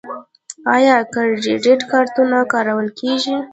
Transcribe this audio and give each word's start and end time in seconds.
آیا 0.75 0.95
کریډیټ 1.13 1.81
کارتونه 1.91 2.37
کارول 2.53 2.87
کیږي؟ 2.99 3.37